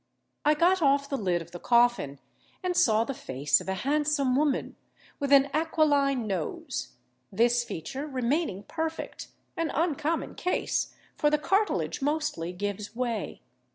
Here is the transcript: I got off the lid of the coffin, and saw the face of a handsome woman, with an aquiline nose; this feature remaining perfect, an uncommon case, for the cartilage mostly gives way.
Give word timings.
I 0.43 0.55
got 0.55 0.81
off 0.81 1.07
the 1.07 1.15
lid 1.15 1.43
of 1.43 1.51
the 1.51 1.59
coffin, 1.59 2.17
and 2.63 2.75
saw 2.75 3.03
the 3.03 3.13
face 3.13 3.61
of 3.61 3.69
a 3.69 3.75
handsome 3.85 4.35
woman, 4.35 4.75
with 5.19 5.31
an 5.31 5.51
aquiline 5.53 6.25
nose; 6.25 6.93
this 7.31 7.63
feature 7.63 8.07
remaining 8.07 8.63
perfect, 8.63 9.27
an 9.55 9.69
uncommon 9.69 10.33
case, 10.33 10.95
for 11.15 11.29
the 11.29 11.37
cartilage 11.37 12.01
mostly 12.01 12.51
gives 12.51 12.95
way. 12.95 13.43